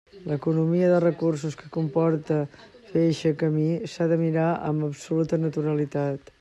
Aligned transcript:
L'economia 0.29 0.87
de 0.91 1.01
recursos 1.03 1.57
que 1.59 1.69
comporta 1.75 2.39
fer 2.87 3.05
eixe 3.11 3.35
camí 3.43 3.69
s'ha 3.93 4.11
de 4.15 4.21
mirar 4.25 4.49
amb 4.71 4.89
absoluta 4.91 5.41
naturalitat. 5.47 6.29